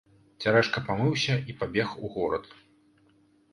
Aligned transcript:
Цярэшка 0.45 0.81
памыўся 0.87 1.35
і 1.53 1.57
пабег 1.61 1.87
у 2.07 2.11
горад. 2.17 2.51